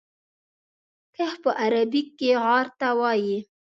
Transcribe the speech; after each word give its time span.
کهف 1.15 1.35
په 1.43 1.51
عربي 1.61 2.01
کې 2.17 2.29
غار 2.43 2.67
ته 2.79 2.87
وایي. 2.99 3.37